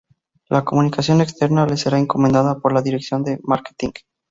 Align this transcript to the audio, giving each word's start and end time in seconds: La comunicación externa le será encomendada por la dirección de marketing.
La 0.49 0.65
comunicación 0.65 1.21
externa 1.21 1.67
le 1.67 1.77
será 1.77 1.99
encomendada 1.99 2.57
por 2.59 2.73
la 2.73 2.81
dirección 2.81 3.23
de 3.23 3.39
marketing. 3.43 3.91